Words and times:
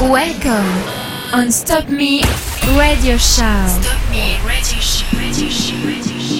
Welcome 0.00 1.34
on 1.34 1.50
Stop 1.50 1.88
Me 1.88 2.22
Radio 2.78 3.16
Show. 3.16 3.66
Stop 3.66 4.10
Me 4.10 4.38
Radio 4.46 4.78
Show. 4.78 5.18
Radio 5.18 5.48
Show. 5.48 5.74
Radio 5.84 6.18
Show. 6.20 6.38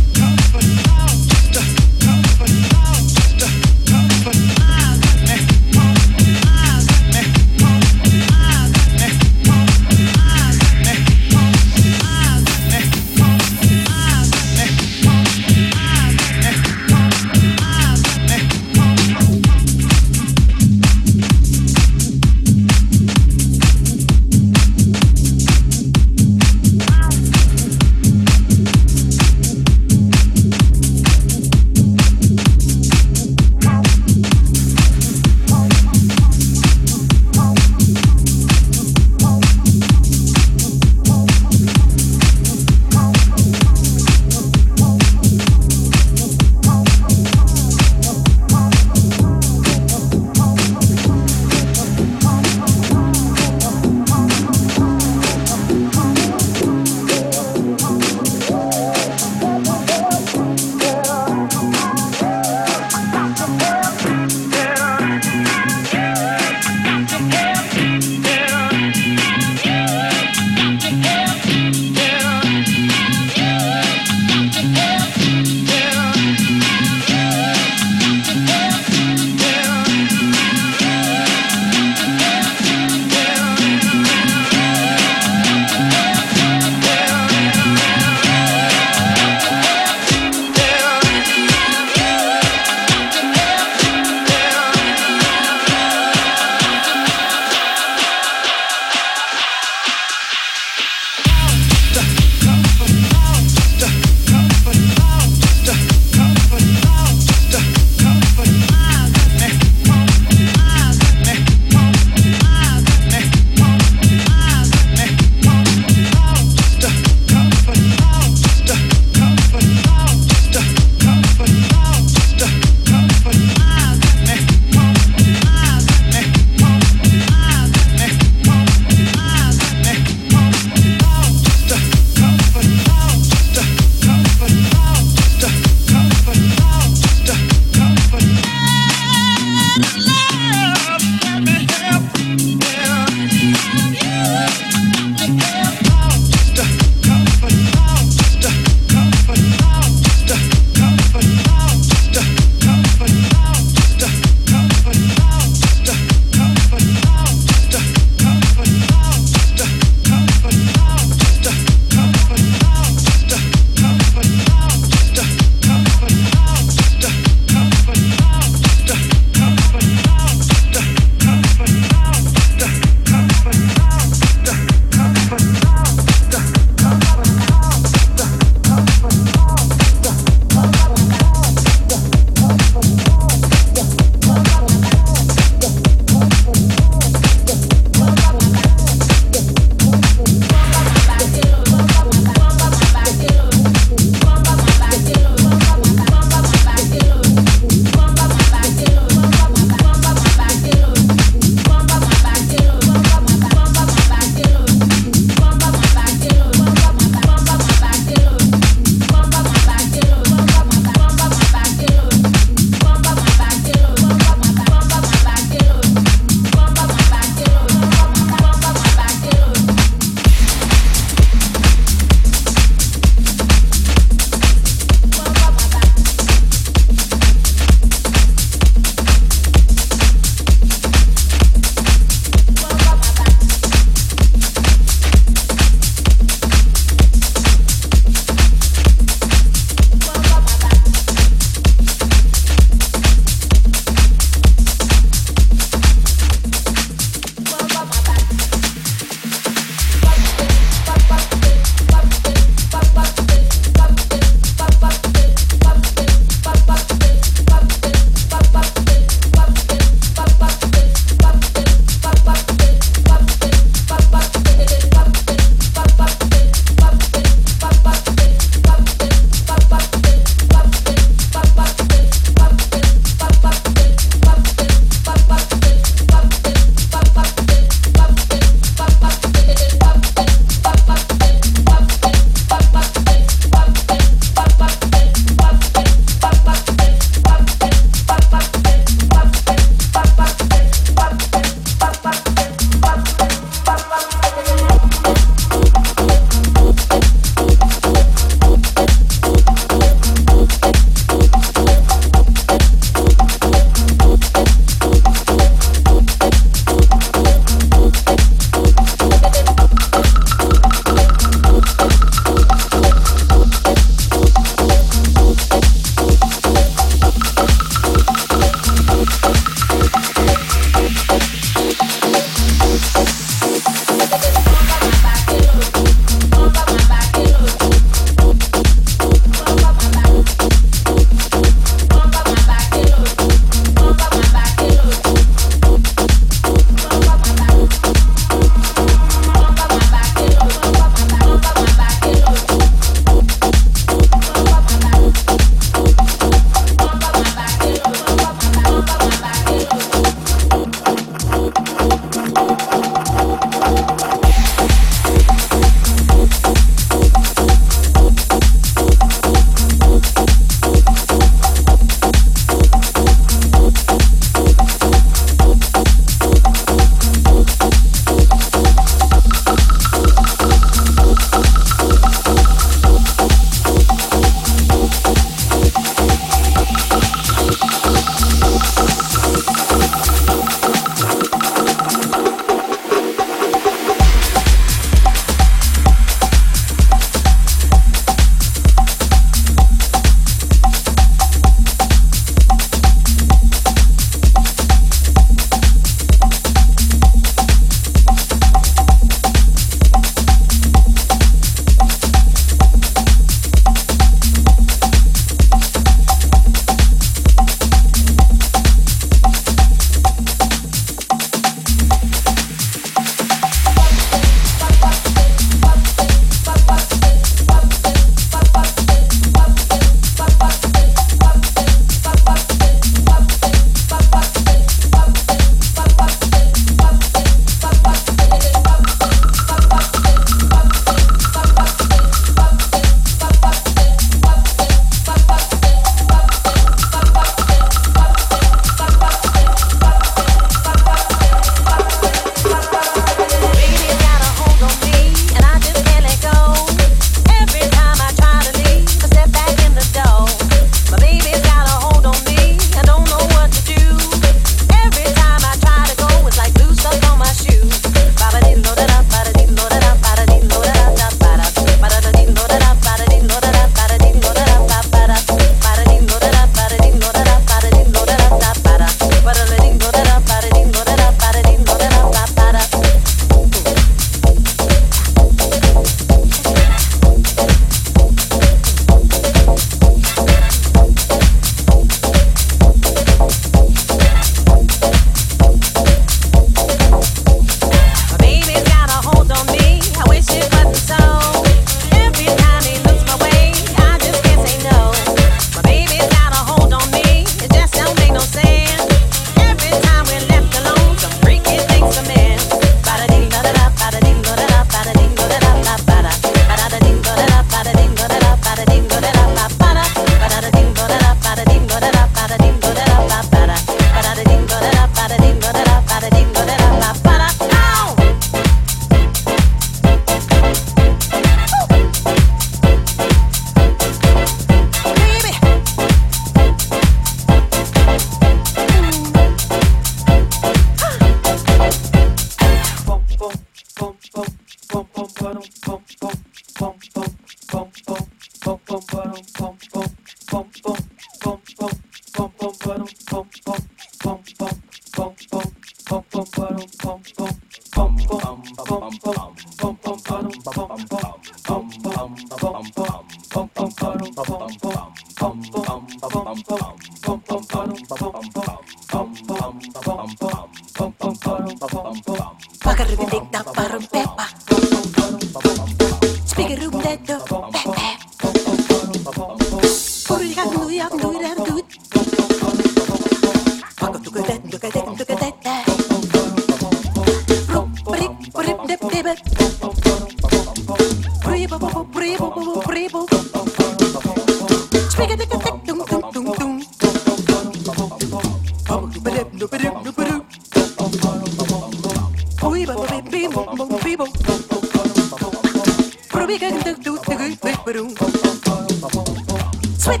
Sweet 599.78 600.00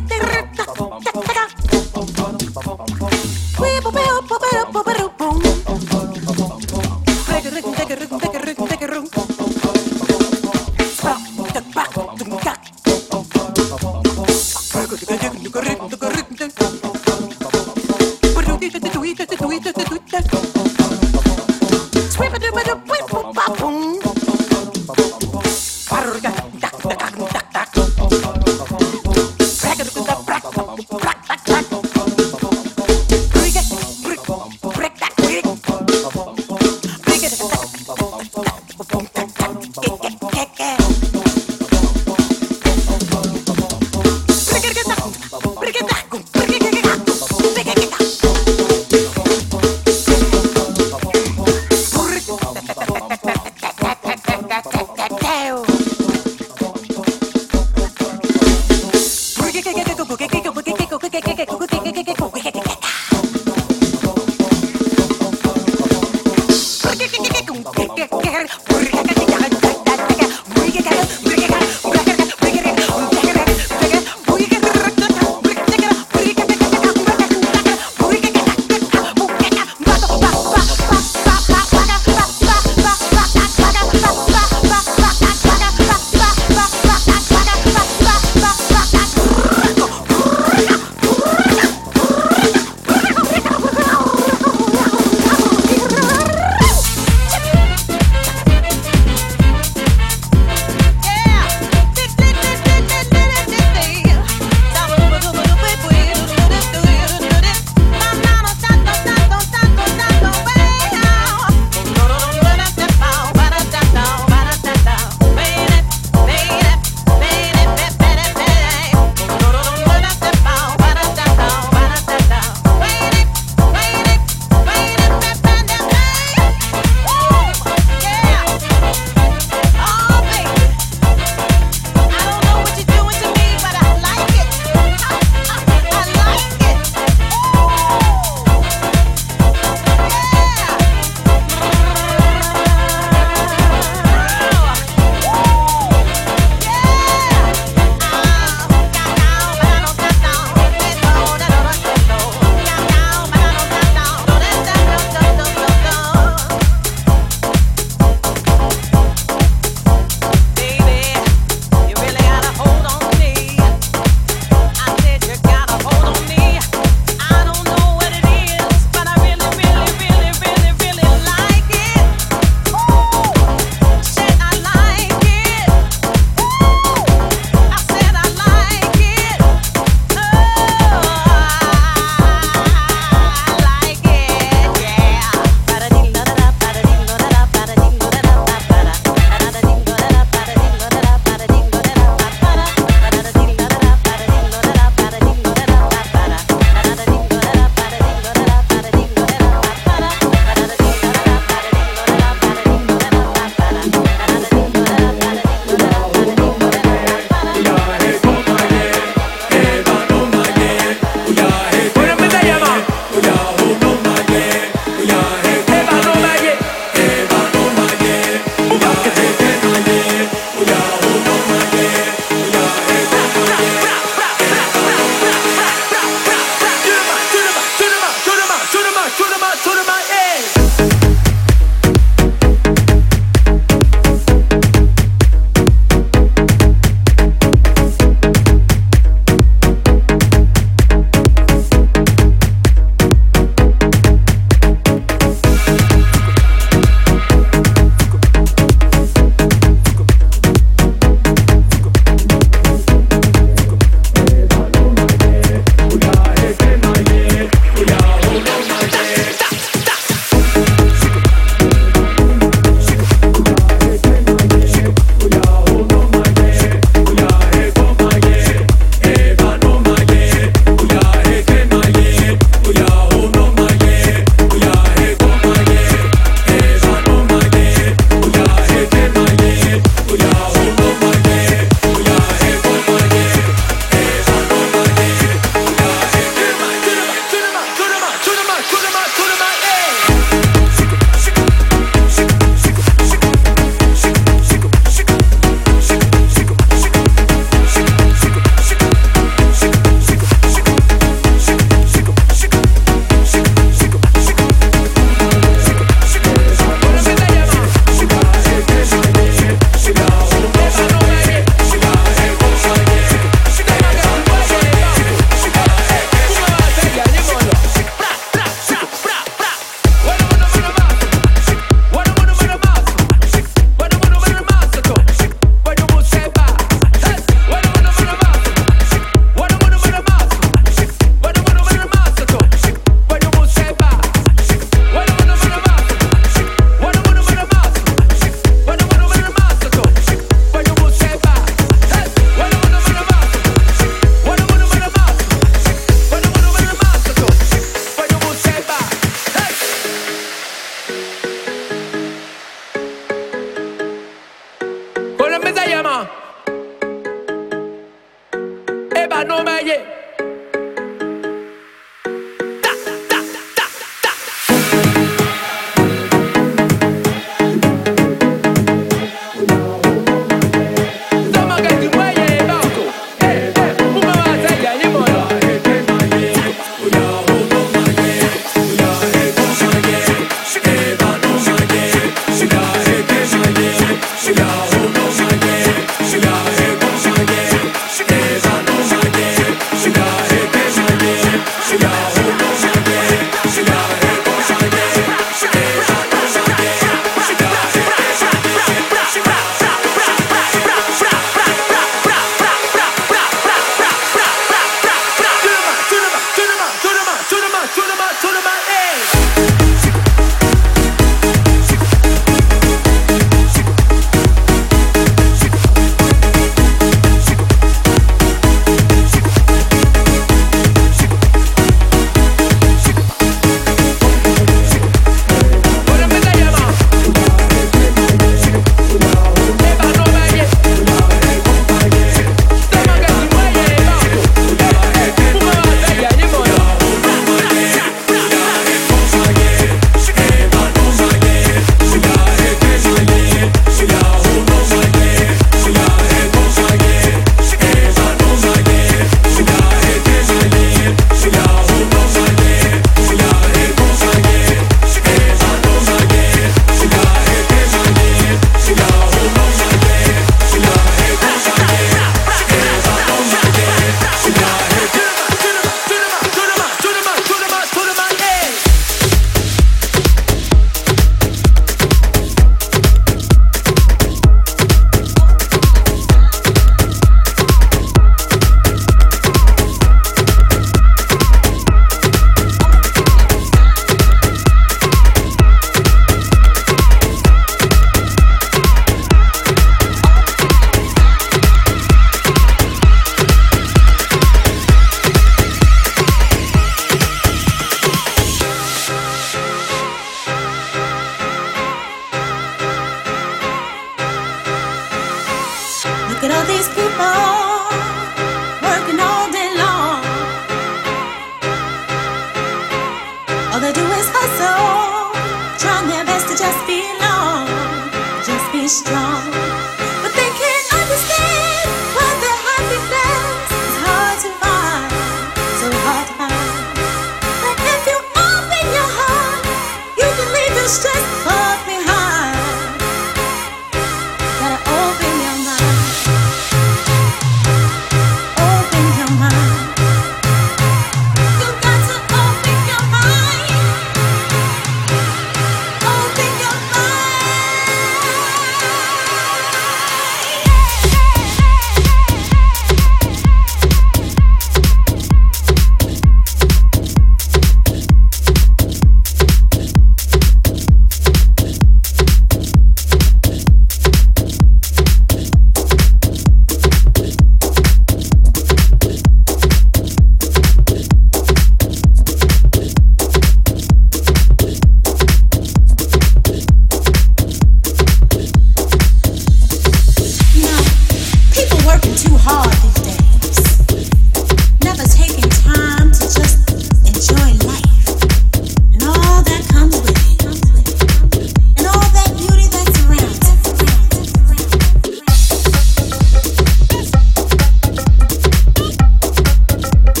these 506.48 506.68
people. 506.70 507.37